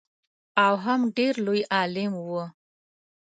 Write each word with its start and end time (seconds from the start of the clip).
او 0.65 0.73
هم 0.85 1.01
ډېر 1.17 1.33
لوی 1.45 1.61
عالم 1.75 2.11
و. 2.17 2.27